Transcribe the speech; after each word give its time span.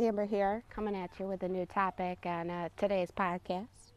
Amber 0.00 0.24
here, 0.24 0.62
coming 0.70 0.96
at 0.96 1.20
you 1.20 1.26
with 1.26 1.42
a 1.42 1.48
new 1.48 1.66
topic 1.66 2.20
on 2.24 2.48
uh, 2.48 2.70
today's 2.78 3.10
podcast. 3.10 3.92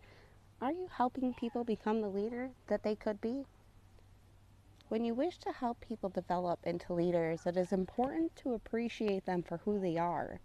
Are 0.61 0.73
you 0.73 0.89
helping 0.91 1.33
people 1.33 1.63
become 1.63 2.01
the 2.01 2.09
leader 2.09 2.49
that 2.67 2.83
they 2.83 2.93
could 2.93 3.21
be? 3.21 3.45
When 4.89 5.05
you 5.05 5.13
wish 5.13 5.37
to 5.37 5.53
help 5.53 5.79
people 5.79 6.09
develop 6.09 6.59
into 6.65 6.93
leaders, 6.93 7.45
it 7.45 7.55
is 7.55 7.71
important 7.71 8.35
to 8.37 8.53
appreciate 8.53 9.25
them 9.25 9.43
for 9.43 9.61
who 9.63 9.79
they 9.79 9.97
are. 9.97 10.41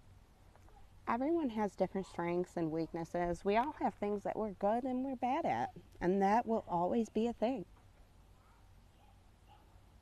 Everyone 1.08 1.48
has 1.50 1.74
different 1.74 2.06
strengths 2.06 2.56
and 2.56 2.70
weaknesses. 2.70 3.44
We 3.44 3.56
all 3.56 3.74
have 3.80 3.94
things 3.94 4.22
that 4.22 4.36
we're 4.36 4.52
good 4.52 4.84
and 4.84 5.04
we're 5.04 5.16
bad 5.16 5.44
at, 5.44 5.70
and 6.00 6.22
that 6.22 6.46
will 6.46 6.64
always 6.68 7.08
be 7.08 7.26
a 7.26 7.32
thing. 7.32 7.64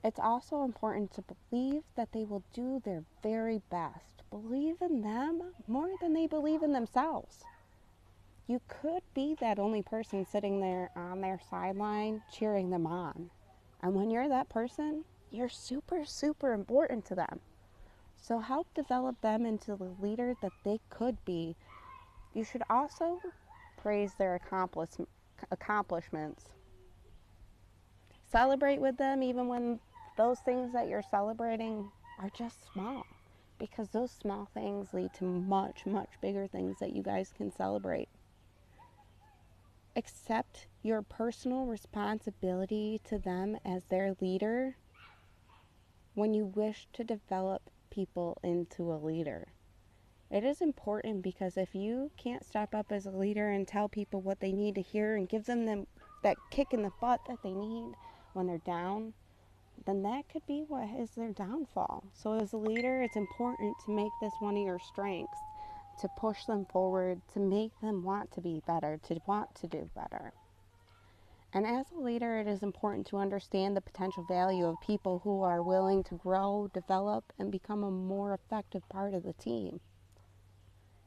It's 0.04 0.20
also 0.20 0.64
important 0.64 1.14
to 1.14 1.24
believe 1.50 1.84
that 1.94 2.12
they 2.12 2.24
will 2.24 2.44
do 2.52 2.82
their 2.84 3.04
very 3.22 3.62
best. 3.70 4.15
Believe 4.42 4.82
in 4.82 5.00
them 5.00 5.54
more 5.66 5.88
than 5.98 6.12
they 6.12 6.26
believe 6.26 6.62
in 6.62 6.74
themselves. 6.74 7.42
You 8.46 8.60
could 8.68 9.02
be 9.14 9.34
that 9.40 9.58
only 9.58 9.80
person 9.80 10.26
sitting 10.26 10.60
there 10.60 10.90
on 10.94 11.22
their 11.22 11.40
sideline 11.48 12.20
cheering 12.30 12.68
them 12.68 12.86
on. 12.86 13.30
And 13.82 13.94
when 13.94 14.10
you're 14.10 14.28
that 14.28 14.50
person, 14.50 15.04
you're 15.30 15.48
super, 15.48 16.04
super 16.04 16.52
important 16.52 17.06
to 17.06 17.14
them. 17.14 17.40
So 18.20 18.40
help 18.40 18.66
develop 18.74 19.18
them 19.22 19.46
into 19.46 19.74
the 19.74 19.94
leader 20.02 20.34
that 20.42 20.52
they 20.64 20.80
could 20.90 21.16
be. 21.24 21.56
You 22.34 22.44
should 22.44 22.62
also 22.68 23.20
praise 23.78 24.12
their 24.18 24.34
accomplish- 24.34 25.06
accomplishments. 25.50 26.44
Celebrate 28.30 28.82
with 28.82 28.98
them 28.98 29.22
even 29.22 29.48
when 29.48 29.80
those 30.18 30.40
things 30.40 30.74
that 30.74 30.88
you're 30.88 31.00
celebrating 31.00 31.90
are 32.18 32.30
just 32.36 32.70
small 32.70 33.06
because 33.58 33.90
those 33.90 34.10
small 34.10 34.48
things 34.52 34.92
lead 34.92 35.12
to 35.14 35.24
much, 35.24 35.86
much 35.86 36.20
bigger 36.20 36.46
things 36.46 36.78
that 36.78 36.94
you 36.94 37.02
guys 37.02 37.32
can 37.36 37.50
celebrate. 37.50 38.08
Accept 39.94 40.66
your 40.82 41.02
personal 41.02 41.64
responsibility 41.64 43.00
to 43.04 43.18
them 43.18 43.56
as 43.64 43.84
their 43.84 44.14
leader 44.20 44.76
when 46.14 46.34
you 46.34 46.44
wish 46.44 46.86
to 46.92 47.04
develop 47.04 47.70
people 47.90 48.38
into 48.42 48.92
a 48.92 48.96
leader. 48.96 49.48
It 50.30 50.44
is 50.44 50.60
important 50.60 51.22
because 51.22 51.56
if 51.56 51.74
you 51.74 52.10
can't 52.16 52.44
step 52.44 52.74
up 52.74 52.90
as 52.90 53.06
a 53.06 53.10
leader 53.10 53.48
and 53.48 53.66
tell 53.66 53.88
people 53.88 54.20
what 54.20 54.40
they 54.40 54.52
need 54.52 54.74
to 54.74 54.82
hear 54.82 55.14
and 55.14 55.28
give 55.28 55.44
them, 55.44 55.66
them 55.66 55.86
that 56.22 56.38
kick 56.50 56.74
in 56.74 56.82
the 56.82 56.92
butt 57.00 57.20
that 57.26 57.42
they 57.42 57.54
need 57.54 57.94
when 58.32 58.46
they're 58.48 58.58
down, 58.58 59.14
then 59.84 60.02
that 60.02 60.28
could 60.28 60.46
be 60.46 60.64
what 60.66 60.88
is 60.98 61.10
their 61.10 61.32
downfall. 61.32 62.04
So, 62.14 62.32
as 62.32 62.52
a 62.52 62.56
leader, 62.56 63.02
it's 63.02 63.16
important 63.16 63.76
to 63.84 63.90
make 63.90 64.12
this 64.20 64.34
one 64.40 64.56
of 64.56 64.62
your 64.62 64.78
strengths, 64.78 65.38
to 66.00 66.08
push 66.16 66.44
them 66.44 66.66
forward, 66.66 67.20
to 67.34 67.40
make 67.40 67.78
them 67.80 68.02
want 68.02 68.32
to 68.32 68.40
be 68.40 68.62
better, 68.66 68.98
to 69.08 69.20
want 69.26 69.54
to 69.56 69.66
do 69.66 69.90
better. 69.94 70.32
And 71.52 71.66
as 71.66 71.90
a 71.90 72.00
leader, 72.00 72.38
it 72.38 72.46
is 72.46 72.62
important 72.62 73.06
to 73.06 73.16
understand 73.16 73.76
the 73.76 73.80
potential 73.80 74.24
value 74.24 74.66
of 74.66 74.80
people 74.80 75.20
who 75.24 75.42
are 75.42 75.62
willing 75.62 76.04
to 76.04 76.14
grow, 76.14 76.68
develop, 76.74 77.32
and 77.38 77.50
become 77.50 77.82
a 77.82 77.90
more 77.90 78.34
effective 78.34 78.86
part 78.88 79.14
of 79.14 79.22
the 79.22 79.32
team. 79.32 79.80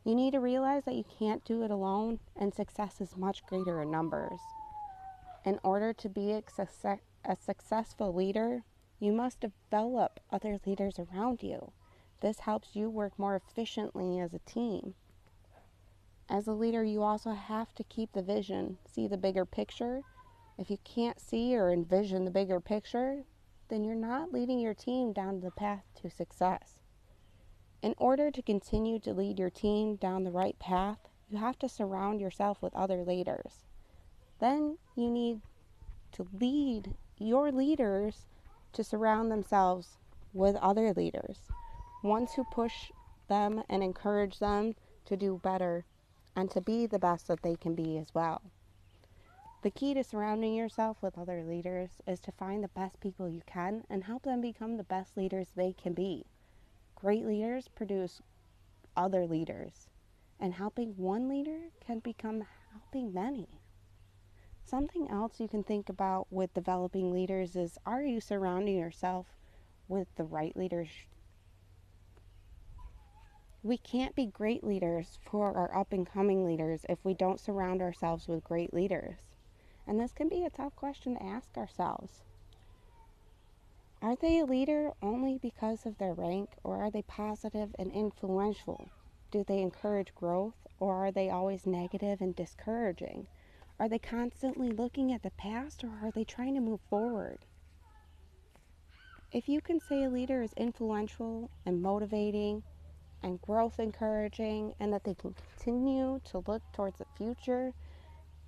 You 0.03 0.15
need 0.15 0.31
to 0.31 0.39
realize 0.39 0.85
that 0.85 0.95
you 0.95 1.03
can't 1.03 1.45
do 1.45 1.61
it 1.61 1.71
alone, 1.71 2.19
and 2.35 2.53
success 2.53 2.99
is 3.01 3.17
much 3.17 3.45
greater 3.45 3.81
in 3.81 3.91
numbers. 3.91 4.39
In 5.45 5.59
order 5.63 5.93
to 5.93 6.09
be 6.09 6.31
a 6.31 6.41
success, 6.49 6.99
a 7.25 7.35
successful 7.35 8.13
leader, 8.13 8.63
you 8.99 9.11
must 9.11 9.39
develop 9.39 10.19
other 10.31 10.59
leaders 10.65 10.99
around 10.99 11.41
you. 11.43 11.71
This 12.21 12.39
helps 12.39 12.75
you 12.75 12.89
work 12.89 13.17
more 13.17 13.35
efficiently 13.35 14.19
as 14.19 14.33
a 14.33 14.39
team. 14.39 14.95
As 16.29 16.47
a 16.47 16.53
leader, 16.53 16.83
you 16.83 17.01
also 17.01 17.31
have 17.31 17.73
to 17.75 17.83
keep 17.83 18.11
the 18.11 18.21
vision, 18.21 18.77
see 18.85 19.07
the 19.07 19.17
bigger 19.17 19.45
picture. 19.45 20.01
If 20.57 20.69
you 20.69 20.77
can't 20.83 21.19
see 21.19 21.55
or 21.55 21.71
envision 21.71 22.25
the 22.25 22.31
bigger 22.31 22.59
picture, 22.59 23.23
then 23.69 23.83
you're 23.83 23.95
not 23.95 24.33
leading 24.33 24.59
your 24.59 24.73
team 24.73 25.13
down 25.13 25.39
the 25.39 25.51
path 25.51 25.83
to 26.01 26.09
success. 26.09 26.79
In 27.81 27.95
order 27.97 28.29
to 28.29 28.41
continue 28.41 28.99
to 28.99 29.13
lead 29.13 29.39
your 29.39 29.49
team 29.49 29.95
down 29.95 30.23
the 30.23 30.31
right 30.31 30.59
path, 30.59 30.99
you 31.29 31.37
have 31.37 31.57
to 31.59 31.69
surround 31.69 32.19
yourself 32.19 32.61
with 32.61 32.75
other 32.75 33.03
leaders. 33.03 33.63
Then 34.39 34.77
you 34.95 35.09
need 35.09 35.41
to 36.11 36.27
lead 36.33 36.95
your 37.19 37.51
leaders 37.51 38.25
to 38.73 38.83
surround 38.83 39.31
themselves 39.31 39.97
with 40.33 40.55
other 40.55 40.93
leaders, 40.93 41.37
ones 42.03 42.33
who 42.33 42.43
push 42.45 42.91
them 43.27 43.63
and 43.69 43.83
encourage 43.83 44.39
them 44.39 44.73
to 45.05 45.17
do 45.17 45.39
better 45.43 45.85
and 46.35 46.49
to 46.51 46.61
be 46.61 46.85
the 46.85 46.99
best 46.99 47.27
that 47.27 47.41
they 47.41 47.55
can 47.55 47.75
be 47.75 47.97
as 47.97 48.13
well. 48.13 48.41
The 49.61 49.71
key 49.71 49.93
to 49.95 50.03
surrounding 50.05 50.55
yourself 50.55 50.97
with 51.01 51.17
other 51.17 51.43
leaders 51.43 51.89
is 52.07 52.21
to 52.21 52.31
find 52.31 52.63
the 52.63 52.69
best 52.69 53.01
people 53.01 53.27
you 53.27 53.41
can 53.45 53.83
and 53.89 54.05
help 54.05 54.23
them 54.23 54.39
become 54.39 54.77
the 54.77 54.83
best 54.83 55.17
leaders 55.17 55.49
they 55.53 55.73
can 55.73 55.93
be. 55.93 56.25
Great 56.95 57.25
leaders 57.25 57.67
produce 57.67 58.21
other 58.95 59.25
leaders, 59.25 59.89
and 60.39 60.53
helping 60.53 60.95
one 60.95 61.27
leader 61.27 61.71
can 61.85 61.99
become 61.99 62.45
helping 62.71 63.13
many. 63.13 63.47
Something 64.69 65.09
else 65.09 65.39
you 65.39 65.47
can 65.47 65.63
think 65.63 65.89
about 65.89 66.27
with 66.29 66.53
developing 66.53 67.11
leaders 67.11 67.55
is 67.55 67.79
are 67.87 68.03
you 68.03 68.21
surrounding 68.21 68.77
yourself 68.77 69.25
with 69.87 70.07
the 70.15 70.23
right 70.23 70.55
leaders? 70.55 70.91
We 73.63 73.79
can't 73.79 74.13
be 74.13 74.27
great 74.27 74.63
leaders 74.63 75.17
for 75.23 75.57
our 75.57 75.75
up 75.75 75.91
and 75.91 76.05
coming 76.05 76.45
leaders 76.45 76.85
if 76.87 77.03
we 77.03 77.15
don't 77.15 77.39
surround 77.39 77.81
ourselves 77.81 78.27
with 78.27 78.43
great 78.43 78.71
leaders. 78.71 79.17
And 79.87 79.99
this 79.99 80.13
can 80.13 80.29
be 80.29 80.45
a 80.45 80.51
tough 80.51 80.75
question 80.75 81.15
to 81.15 81.23
ask 81.23 81.57
ourselves. 81.57 82.21
Are 84.03 84.15
they 84.15 84.37
a 84.37 84.45
leader 84.45 84.91
only 85.01 85.39
because 85.39 85.87
of 85.87 85.97
their 85.97 86.13
rank, 86.13 86.51
or 86.63 86.75
are 86.75 86.91
they 86.91 87.01
positive 87.01 87.75
and 87.79 87.91
influential? 87.91 88.91
Do 89.31 89.43
they 89.43 89.63
encourage 89.63 90.13
growth, 90.13 90.67
or 90.79 90.93
are 90.93 91.11
they 91.11 91.31
always 91.31 91.65
negative 91.65 92.21
and 92.21 92.35
discouraging? 92.35 93.25
Are 93.79 93.87
they 93.87 93.99
constantly 93.99 94.69
looking 94.69 95.13
at 95.13 95.23
the 95.23 95.31
past 95.31 95.85
or 95.85 95.91
are 96.03 96.11
they 96.11 96.25
trying 96.25 96.53
to 96.55 96.59
move 96.59 96.81
forward? 96.89 97.45
If 99.31 99.47
you 99.47 99.61
can 99.61 99.79
say 99.79 100.03
a 100.03 100.09
leader 100.09 100.41
is 100.41 100.51
influential 100.53 101.49
and 101.65 101.81
motivating 101.81 102.63
and 103.23 103.41
growth 103.41 103.79
encouraging 103.79 104.73
and 104.81 104.91
that 104.91 105.05
they 105.05 105.13
can 105.13 105.33
continue 105.33 106.19
to 106.25 106.43
look 106.45 106.61
towards 106.73 106.97
the 106.97 107.05
future 107.15 107.73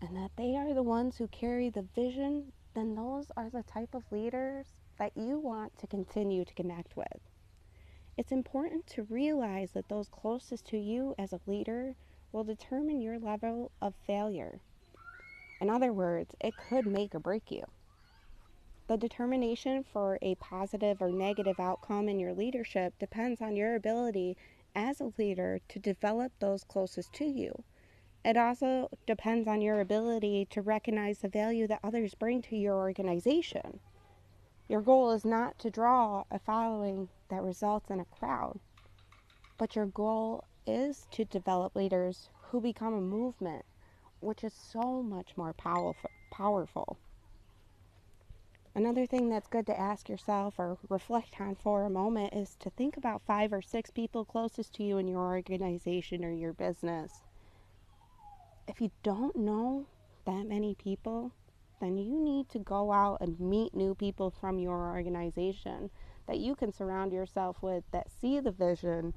and 0.02 0.18
that 0.18 0.31
they 0.36 0.58
are 0.58 0.74
the 0.74 0.84
ones 0.84 1.18
who 1.18 1.28
carry 1.28 1.70
the 1.70 1.88
vision, 1.96 2.52
then 2.74 2.96
those 2.96 3.31
are 3.38 3.50
the 3.50 3.64
type 3.64 3.94
of 3.94 4.12
leaders 4.12 4.74
that 4.97 5.16
you 5.16 5.40
want 5.40 5.78
to 5.78 5.88
continue 5.88 6.44
to 6.44 6.53
connect 6.56 6.97
with. 6.97 7.30
It's 8.18 8.34
important 8.34 8.86
to 8.88 9.03
realize 9.03 9.72
that 9.72 9.88
those 9.88 10.09
closest 10.09 10.66
to 10.68 10.78
you 10.78 11.16
as 11.18 11.31
a 11.31 11.40
leader 11.47 11.96
will 12.34 12.44
determine 12.44 13.00
your 13.00 13.18
level 13.18 13.72
of 13.81 13.94
failure. 14.06 14.59
In 15.62 15.70
other 15.70 15.94
words, 15.94 16.34
it 16.42 16.58
could 16.58 16.88
make 16.88 17.14
or 17.14 17.20
break 17.20 17.52
you. 17.52 17.64
The 18.88 18.98
determination 18.98 19.84
for 19.84 20.18
a 20.20 20.34
positive 20.36 21.04
or 21.04 21.12
negative 21.12 21.60
outcome 21.60 22.10
in 22.10 22.20
your 22.20 22.34
leadership 22.34 22.98
depends 22.98 23.42
on 23.42 23.56
your 23.56 23.76
ability 23.76 24.38
as 24.74 25.00
a 25.00 25.14
leader 25.20 25.60
to 25.70 25.78
develop 25.78 26.32
those 26.40 26.64
closest 26.64 27.14
to 27.14 27.26
you. 27.26 27.64
It 28.26 28.38
also 28.38 28.90
depends 29.06 29.48
on 29.48 29.62
your 29.62 29.80
ability 29.80 30.48
to 30.50 30.64
recognize 30.64 31.20
the 31.20 31.30
value 31.30 31.68
that 31.68 31.80
others 31.84 32.16
bring 32.16 32.42
to 32.44 32.58
your 32.58 32.78
organization. 32.78 33.80
Your 34.68 34.82
goal 34.82 35.12
is 35.12 35.24
not 35.24 35.59
to 35.59 35.70
draw 35.70 36.24
a 36.32 36.40
following 36.40 37.08
that 37.30 37.44
results 37.44 37.91
in 37.91 38.00
a 38.00 38.06
crowd, 38.06 38.59
but 39.59 39.76
your 39.76 39.85
goal 39.85 40.44
is 40.66 41.08
to 41.12 41.24
develop 41.24 41.76
leaders 41.76 42.30
who 42.50 42.62
become 42.62 42.96
a 42.96 43.02
movement 43.02 43.64
which 44.22 44.44
is 44.44 44.53
so 44.53 45.03
much 45.03 45.35
more 45.35 45.53
powerful. 45.53 46.97
Another 48.73 49.06
thing 49.06 49.28
that's 49.29 49.47
good 49.47 49.66
to 49.66 49.78
ask 49.78 50.08
yourself 50.08 50.58
or 50.58 50.78
reflect 50.88 51.41
on 51.41 51.56
for 51.56 51.84
a 51.84 51.90
moment 51.90 52.34
is 52.34 52.56
to 52.59 52.70
think 52.70 52.96
about 52.96 53.22
five 53.28 53.52
or 53.52 53.62
six 53.62 53.90
people 53.90 54.23
closest 54.23 54.73
to 54.76 54.84
you 54.84 54.97
in 54.97 55.09
your 55.09 55.20
organization 55.20 56.23
or 56.23 56.32
your 56.32 56.53
business. 56.53 57.22
If 58.68 58.79
you 58.79 58.91
don't 59.03 59.35
know 59.35 59.88
that 60.26 60.47
many 60.47 60.76
people, 60.76 61.34
then 61.82 61.97
you 61.97 62.18
need 62.18 62.47
to 62.50 62.59
go 62.59 62.94
out 62.94 63.18
and 63.20 63.40
meet 63.40 63.73
new 63.73 63.94
people 63.94 64.29
from 64.29 64.58
your 64.59 64.90
organization 64.91 65.90
that 66.28 66.38
you 66.40 66.56
can 66.56 66.72
surround 66.72 67.12
yourself 67.12 67.62
with 67.62 67.84
that 67.91 68.08
see 68.09 68.40
the 68.40 68.52
vision, 68.52 69.14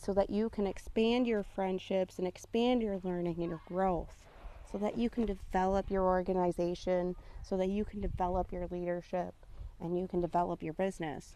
so 0.00 0.14
that 0.14 0.30
you 0.30 0.48
can 0.48 0.66
expand 0.66 1.26
your 1.26 1.42
friendships 1.42 2.18
and 2.18 2.26
expand 2.26 2.82
your 2.82 2.98
learning 3.02 3.36
and 3.38 3.50
your 3.50 3.60
growth, 3.68 4.24
so 4.70 4.78
that 4.78 4.96
you 4.96 5.10
can 5.10 5.26
develop 5.26 5.90
your 5.90 6.04
organization, 6.04 7.14
so 7.42 7.56
that 7.58 7.68
you 7.68 7.84
can 7.84 8.00
develop 8.00 8.50
your 8.50 8.66
leadership 8.70 9.34
and 9.78 9.98
you 9.98 10.08
can 10.08 10.22
develop 10.22 10.62
your 10.62 10.72
business. 10.72 11.34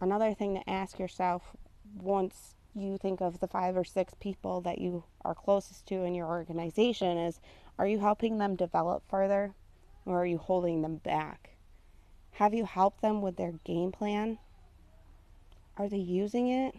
Another 0.00 0.34
thing 0.34 0.54
to 0.54 0.70
ask 0.70 0.98
yourself 0.98 1.56
once 1.96 2.56
you 2.74 2.98
think 2.98 3.22
of 3.22 3.40
the 3.40 3.48
five 3.48 3.76
or 3.76 3.84
six 3.84 4.14
people 4.14 4.60
that 4.62 4.78
you 4.78 5.04
are 5.24 5.34
closest 5.34 5.86
to 5.86 6.02
in 6.02 6.14
your 6.14 6.26
organization 6.26 7.16
is 7.16 7.40
are 7.78 7.86
you 7.86 8.00
helping 8.00 8.38
them 8.38 8.56
develop 8.56 9.02
further 9.08 9.54
or 10.04 10.20
are 10.20 10.26
you 10.26 10.38
holding 10.38 10.82
them 10.82 10.96
back? 10.96 11.56
Have 12.32 12.52
you 12.52 12.64
helped 12.64 13.00
them 13.00 13.22
with 13.22 13.36
their 13.36 13.52
game 13.64 13.92
plan? 13.92 14.38
Are 15.76 15.88
they 15.88 15.98
using 15.98 16.48
it? 16.48 16.74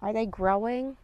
Are 0.00 0.12
they 0.12 0.26
growing? 0.26 0.96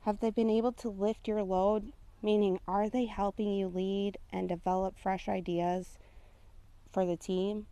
Have 0.00 0.20
they 0.20 0.30
been 0.30 0.50
able 0.50 0.72
to 0.72 0.88
lift 0.88 1.28
your 1.28 1.42
load? 1.42 1.92
Meaning, 2.22 2.60
are 2.66 2.88
they 2.88 3.04
helping 3.06 3.52
you 3.52 3.68
lead 3.68 4.18
and 4.32 4.48
develop 4.48 4.98
fresh 4.98 5.28
ideas 5.28 5.98
for 6.90 7.04
the 7.04 7.16
team? 7.16 7.66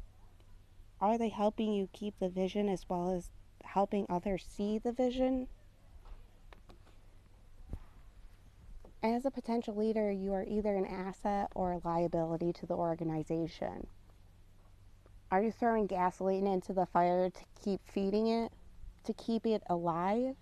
Are 1.01 1.17
they 1.17 1.31
helping 1.31 1.73
you 1.73 1.89
keep 1.93 2.19
the 2.19 2.29
vision 2.29 2.69
as 2.69 2.89
well 2.89 3.11
as 3.11 3.31
helping 3.65 4.07
others 4.09 4.45
see 4.49 4.79
the 4.79 4.93
vision? 4.93 5.49
As 9.03 9.25
a 9.25 9.31
potential 9.31 9.77
leader, 9.77 10.11
you 10.11 10.33
are 10.33 10.45
either 10.45 10.75
an 10.75 10.87
asset 10.87 11.51
or 11.55 11.73
a 11.73 11.81
liability 11.85 12.53
to 12.55 12.67
the 12.67 12.75
organization. 12.75 13.87
Are 15.35 15.43
you 15.43 15.51
throwing 15.51 15.89
gasoline 15.89 16.47
into 16.47 16.73
the 16.73 16.87
fire 16.87 17.29
to 17.29 17.45
keep 17.61 17.81
feeding 17.89 18.29
it, 18.29 18.53
to 19.03 19.13
keep 19.15 19.45
it 19.47 19.65
alive? 19.69 20.37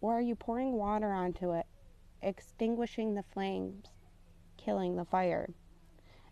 Or 0.00 0.18
are 0.18 0.20
you 0.20 0.36
pouring 0.36 0.74
water 0.74 1.10
onto 1.12 1.50
it, 1.50 1.66
extinguishing 2.22 3.16
the 3.16 3.24
flames, 3.24 3.86
killing 4.56 4.94
the 4.94 5.04
fire? 5.04 5.50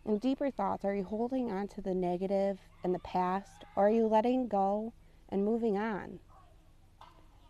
In 0.04 0.18
deeper 0.18 0.48
thoughts, 0.48 0.84
are 0.84 0.94
you 0.94 1.02
holding 1.02 1.50
on 1.50 1.66
to 1.66 1.80
the 1.80 1.92
negative 1.92 2.60
and 2.84 2.94
the 2.94 3.00
past, 3.00 3.64
or 3.74 3.88
are 3.88 3.90
you 3.90 4.06
letting 4.06 4.46
go 4.46 4.92
and 5.28 5.44
moving 5.44 5.76
on? 5.76 6.20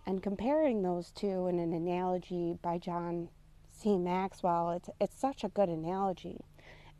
And 0.06 0.22
comparing 0.22 0.80
those 0.80 1.10
two 1.10 1.46
in 1.48 1.58
an 1.58 1.74
analogy 1.74 2.56
by 2.62 2.78
John 2.78 3.28
C. 3.70 3.98
Maxwell, 3.98 4.70
it's, 4.70 4.88
it's 4.98 5.20
such 5.20 5.44
a 5.44 5.50
good 5.50 5.68
analogy. 5.68 6.40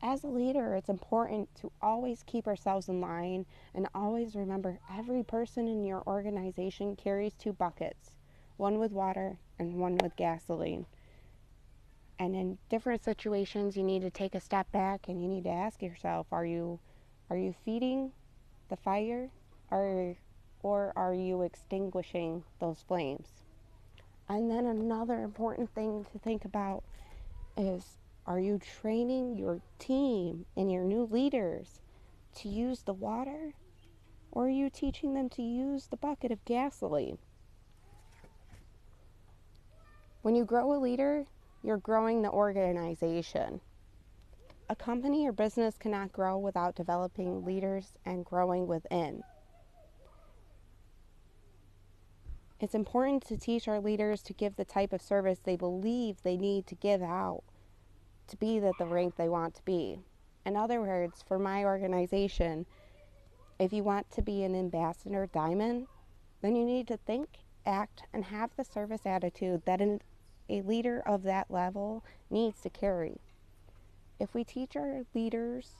As 0.01 0.23
a 0.23 0.29
leader, 0.29 0.75
it's 0.75 0.89
important 0.89 1.53
to 1.57 1.73
always 1.83 2.23
keep 2.25 2.47
ourselves 2.47 2.89
in 2.89 3.01
line 3.01 3.47
and 3.75 3.89
always 3.95 4.37
remember 4.37 4.79
every 4.97 5.25
person 5.25 5.67
in 5.67 5.85
your 5.85 6.05
organization 6.07 6.95
carries 6.95 7.35
two 7.35 7.53
buckets 7.53 8.13
one 8.57 8.79
with 8.79 8.91
water 8.91 9.39
and 9.59 9.79
one 9.79 9.97
with 9.97 10.17
gasoline. 10.17 10.87
And 12.19 12.35
in 12.35 12.59
different 12.69 13.05
situations, 13.05 13.77
you 13.77 13.85
need 13.85 14.03
to 14.03 14.11
take 14.11 14.35
a 14.35 14.41
step 14.41 14.71
back 14.73 15.09
and 15.09 15.23
you 15.23 15.29
need 15.29 15.45
to 15.45 15.51
ask 15.51 15.81
yourself 15.81 16.27
are 16.33 16.45
you, 16.45 16.81
are 17.31 17.37
you 17.37 17.55
feeding 17.65 18.13
the 18.69 18.77
fire 18.77 19.31
or, 19.71 20.17
or 20.63 20.93
are 20.97 21.15
you 21.15 21.43
extinguishing 21.43 22.43
those 22.61 22.83
flames? 22.87 23.45
And 24.29 24.51
then 24.51 24.67
another 24.67 25.23
important 25.23 25.73
thing 25.75 26.05
to 26.13 26.19
think 26.19 26.45
about 26.45 26.83
is 27.57 27.97
are 28.29 28.39
you 28.39 28.59
training 28.59 29.39
your 29.39 29.63
team 29.79 30.45
and 30.55 30.71
your 30.71 30.85
new 30.85 31.09
leaders 31.11 31.81
to 32.35 32.47
use 32.51 32.83
the 32.83 32.93
water? 32.93 33.55
Or 34.31 34.45
are 34.45 34.51
you 34.51 34.69
teaching 34.69 35.15
them 35.15 35.31
to 35.31 35.43
use 35.43 35.87
the 35.87 35.97
bucket 35.97 36.31
of 36.31 36.45
gasoline? 36.45 37.17
When 40.21 40.37
you 40.37 40.45
grow 40.45 40.75
a 40.75 40.77
leader, 40.77 41.25
you're 41.63 41.79
growing 41.79 42.21
the 42.21 42.31
organization. 42.31 43.63
A 44.69 44.77
company 44.77 45.27
or 45.27 45.33
business 45.33 45.79
cannot 45.79 46.13
grow 46.13 46.37
without 46.37 46.77
developing 46.77 47.47
leaders 47.47 47.95
and 48.05 48.27
growing 48.27 48.67
within. 48.67 49.23
It's 52.61 52.75
important 52.75 53.25
to 53.29 53.39
teach 53.39 53.69
our 53.69 53.81
leaders 53.81 54.21
to 54.25 54.35
give 54.35 54.57
the 54.57 54.67
type 54.67 54.93
of 54.93 55.01
service 55.01 55.39
they 55.43 55.57
believe 55.57 56.23
they 56.23 56.37
need 56.37 56.67
to 56.67 56.75
give 56.75 57.01
out 57.01 57.43
to 58.29 58.37
be 58.37 58.59
at 58.59 58.79
the 58.79 58.87
rank 58.87 59.17
they 59.17 59.29
want 59.29 59.55
to 59.55 59.63
be. 59.63 60.01
In 60.47 60.57
other 60.57 60.81
words, 60.81 61.23
for 61.27 61.39
my 61.39 61.65
organization, 61.65 62.67
if 63.59 63.73
you 63.73 63.83
want 63.83 64.11
to 64.13 64.23
be 64.23 64.43
an 64.45 64.55
ambassador 64.55 65.29
diamond, 65.33 65.87
then 66.41 66.57
you 66.57 66.65
need 66.65 66.87
to 66.89 66.97
think, 66.97 67.29
act, 67.67 68.03
and 68.13 68.25
have 68.27 68.51
the 68.57 68.65
service 68.65 69.05
attitude 69.05 69.63
that 69.67 69.81
an, 69.81 70.01
a 70.49 70.63
leader 70.63 71.03
of 71.05 71.23
that 71.25 71.51
level 71.51 72.05
needs 72.31 72.61
to 72.63 72.71
carry. 72.71 73.21
If 74.19 74.35
we 74.35 74.45
teach 74.45 74.77
our 74.77 75.03
leaders 75.15 75.73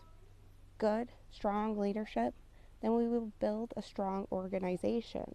good, 0.79 1.13
strong 1.31 1.79
leadership, 1.79 2.35
then 2.83 2.95
we 2.95 3.09
will 3.09 3.33
build 3.41 3.73
a 3.77 3.83
strong 3.83 4.27
organization 4.31 5.35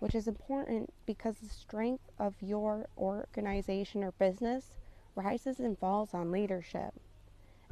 which 0.00 0.14
is 0.14 0.26
important 0.26 0.92
because 1.06 1.36
the 1.36 1.48
strength 1.48 2.10
of 2.18 2.34
your 2.40 2.88
organization 2.98 4.02
or 4.02 4.12
business 4.12 4.76
rises 5.14 5.58
and 5.60 5.78
falls 5.78 6.14
on 6.14 6.30
leadership. 6.30 6.94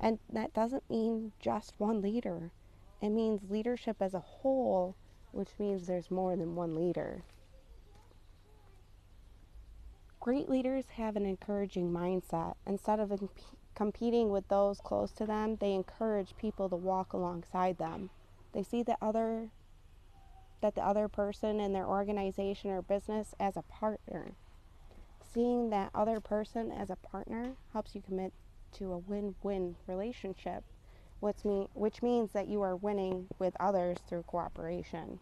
And 0.00 0.18
that 0.32 0.54
doesn't 0.54 0.88
mean 0.88 1.32
just 1.40 1.74
one 1.78 2.00
leader, 2.00 2.52
it 3.00 3.10
means 3.10 3.50
leadership 3.50 3.96
as 4.00 4.14
a 4.14 4.20
whole, 4.20 4.96
which 5.32 5.50
means 5.58 5.86
there's 5.86 6.10
more 6.10 6.36
than 6.36 6.56
one 6.56 6.74
leader. 6.74 7.22
Great 10.20 10.48
leaders 10.48 10.86
have 10.96 11.16
an 11.16 11.24
encouraging 11.24 11.92
mindset. 11.92 12.54
Instead 12.66 12.98
of 12.98 13.12
imp- 13.12 13.30
competing 13.74 14.30
with 14.30 14.48
those 14.48 14.80
close 14.80 15.12
to 15.12 15.26
them, 15.26 15.56
they 15.56 15.72
encourage 15.72 16.36
people 16.36 16.68
to 16.68 16.76
walk 16.76 17.12
alongside 17.12 17.78
them. 17.78 18.10
They 18.52 18.64
see 18.64 18.82
the 18.82 18.98
other 19.00 19.50
that 20.60 20.74
the 20.74 20.84
other 20.84 21.06
person 21.06 21.60
in 21.60 21.72
their 21.72 21.86
organization 21.86 22.70
or 22.70 22.82
business 22.82 23.32
as 23.38 23.56
a 23.56 23.62
partner. 23.62 24.32
Seeing 25.38 25.70
that 25.70 25.92
other 25.94 26.18
person 26.18 26.72
as 26.72 26.90
a 26.90 26.96
partner 26.96 27.54
helps 27.72 27.94
you 27.94 28.02
commit 28.02 28.32
to 28.72 28.92
a 28.92 28.98
win 28.98 29.36
win 29.40 29.76
relationship, 29.86 30.64
which, 31.20 31.44
mean, 31.44 31.68
which 31.74 32.02
means 32.02 32.32
that 32.32 32.48
you 32.48 32.60
are 32.62 32.74
winning 32.74 33.28
with 33.38 33.54
others 33.60 33.98
through 34.08 34.24
cooperation. 34.24 35.20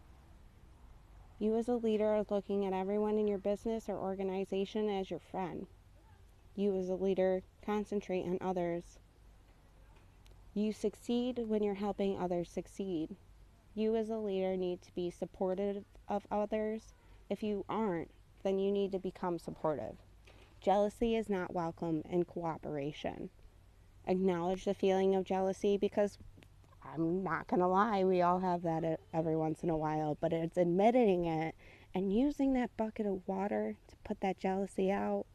You, 1.37 1.55
as 1.55 1.67
a 1.67 1.75
leader, 1.75 2.07
are 2.07 2.25
looking 2.31 2.65
at 2.65 2.73
everyone 2.73 3.19
in 3.19 3.27
your 3.27 3.37
business 3.37 3.87
or 3.87 3.95
organization 3.95 4.89
as 4.89 5.11
your 5.11 5.19
friend. 5.19 5.67
You, 6.55 6.75
as 6.75 6.89
a 6.89 6.95
leader, 6.95 7.43
concentrate 7.63 8.25
on 8.25 8.39
others. 8.41 8.97
You 10.55 10.73
succeed 10.73 11.43
when 11.45 11.61
you're 11.61 11.75
helping 11.75 12.17
others 12.17 12.49
succeed. 12.49 13.15
You, 13.75 13.95
as 13.95 14.09
a 14.09 14.17
leader, 14.17 14.57
need 14.57 14.81
to 14.81 14.95
be 14.95 15.11
supportive 15.11 15.83
of 16.07 16.25
others. 16.31 16.95
If 17.29 17.43
you 17.43 17.65
aren't, 17.69 18.09
then 18.41 18.57
you 18.57 18.71
need 18.71 18.91
to 18.93 18.99
become 18.99 19.37
supportive. 19.37 19.97
Jealousy 20.61 21.15
is 21.15 21.29
not 21.29 21.53
welcome 21.53 22.03
in 22.09 22.25
cooperation. 22.25 23.29
Acknowledge 24.05 24.65
the 24.65 24.73
feeling 24.73 25.15
of 25.15 25.23
jealousy 25.23 25.77
because 25.77 26.17
I'm 26.83 27.23
not 27.23 27.47
going 27.47 27.59
to 27.59 27.67
lie, 27.67 28.03
we 28.03 28.21
all 28.21 28.39
have 28.39 28.63
that 28.63 28.99
every 29.13 29.35
once 29.35 29.61
in 29.63 29.69
a 29.69 29.77
while, 29.77 30.17
but 30.19 30.33
it's 30.33 30.57
admitting 30.57 31.25
it 31.25 31.55
and 31.93 32.13
using 32.13 32.53
that 32.53 32.75
bucket 32.77 33.05
of 33.05 33.27
water 33.27 33.75
to 33.87 33.95
put 34.03 34.21
that 34.21 34.39
jealousy 34.39 34.91
out 34.91 35.25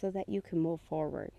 so 0.00 0.10
that 0.10 0.28
you 0.28 0.40
can 0.40 0.58
move 0.58 0.80
forward. 0.80 1.32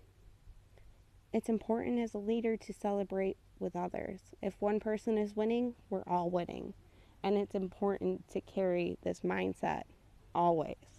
It's 1.32 1.48
important 1.48 1.98
as 1.98 2.14
a 2.14 2.18
leader 2.18 2.56
to 2.58 2.72
celebrate 2.72 3.38
with 3.58 3.74
others. 3.74 4.20
If 4.42 4.60
one 4.60 4.80
person 4.80 5.16
is 5.16 5.34
winning, 5.34 5.74
we're 5.88 6.04
all 6.06 6.30
winning. 6.30 6.74
And 7.22 7.36
it's 7.36 7.54
important 7.54 8.28
to 8.30 8.40
carry 8.40 8.98
this 9.02 9.20
mindset 9.20 9.84
always. 10.34 10.91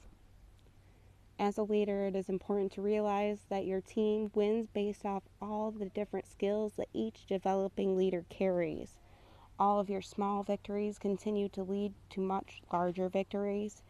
As 1.39 1.57
a 1.57 1.63
leader, 1.63 2.05
it 2.05 2.15
is 2.15 2.29
important 2.29 2.71
to 2.73 2.81
realize 2.81 3.45
that 3.49 3.65
your 3.65 3.81
team 3.81 4.31
wins 4.35 4.67
based 4.67 5.05
off 5.05 5.23
all 5.41 5.71
the 5.71 5.89
different 5.89 6.27
skills 6.27 6.73
that 6.75 6.89
each 6.93 7.25
developing 7.25 7.97
leader 7.97 8.23
carries. 8.29 8.99
All 9.59 9.79
of 9.79 9.89
your 9.89 10.01
small 10.01 10.43
victories 10.43 10.99
continue 10.99 11.49
to 11.49 11.63
lead 11.63 11.93
to 12.11 12.21
much 12.21 12.61
larger 12.71 13.09
victories. 13.09 13.81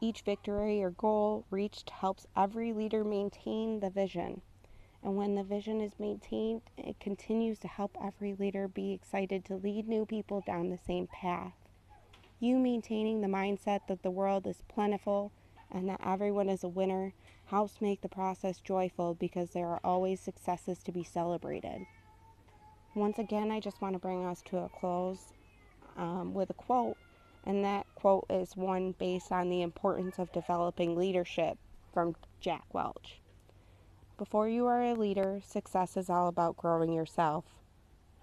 Each 0.00 0.22
victory 0.22 0.82
or 0.82 0.90
goal 0.90 1.44
reached 1.50 1.90
helps 1.90 2.26
every 2.36 2.72
leader 2.72 3.04
maintain 3.04 3.80
the 3.80 3.90
vision. 3.90 4.42
And 5.02 5.16
when 5.16 5.36
the 5.36 5.44
vision 5.44 5.80
is 5.80 6.00
maintained, 6.00 6.62
it 6.76 6.98
continues 6.98 7.60
to 7.60 7.68
help 7.68 7.96
every 8.02 8.34
leader 8.34 8.66
be 8.66 8.92
excited 8.92 9.44
to 9.44 9.56
lead 9.56 9.86
new 9.86 10.04
people 10.04 10.40
down 10.40 10.70
the 10.70 10.78
same 10.78 11.06
path. 11.06 11.54
You 12.40 12.58
maintaining 12.58 13.20
the 13.20 13.28
mindset 13.28 13.86
that 13.86 14.02
the 14.02 14.10
world 14.10 14.46
is 14.46 14.62
plentiful 14.68 15.30
and 15.70 15.88
that 15.88 16.00
everyone 16.04 16.48
is 16.48 16.64
a 16.64 16.68
winner 16.68 17.12
helps 17.46 17.80
make 17.80 18.00
the 18.00 18.08
process 18.08 18.58
joyful 18.58 19.14
because 19.14 19.50
there 19.50 19.68
are 19.68 19.80
always 19.84 20.20
successes 20.20 20.78
to 20.82 20.92
be 20.92 21.04
celebrated. 21.04 21.86
Once 22.94 23.18
again, 23.18 23.50
I 23.50 23.60
just 23.60 23.80
want 23.80 23.94
to 23.94 23.98
bring 23.98 24.24
us 24.24 24.42
to 24.46 24.58
a 24.58 24.68
close 24.68 25.32
um, 25.96 26.34
with 26.34 26.50
a 26.50 26.54
quote, 26.54 26.96
and 27.44 27.64
that 27.64 27.86
quote 27.94 28.26
is 28.30 28.56
one 28.56 28.92
based 28.98 29.32
on 29.32 29.50
the 29.50 29.62
importance 29.62 30.18
of 30.18 30.32
developing 30.32 30.96
leadership 30.96 31.58
from 31.92 32.16
Jack 32.40 32.64
Welch. 32.72 33.20
Before 34.16 34.48
you 34.48 34.66
are 34.66 34.82
a 34.82 34.94
leader, 34.94 35.40
success 35.46 35.96
is 35.96 36.10
all 36.10 36.28
about 36.28 36.56
growing 36.56 36.92
yourself. 36.92 37.44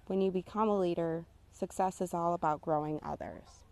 When 0.06 0.20
you 0.20 0.30
become 0.30 0.68
a 0.68 0.78
leader, 0.78 1.24
success 1.52 2.00
is 2.00 2.12
all 2.12 2.34
about 2.34 2.60
growing 2.60 3.00
others. 3.02 3.65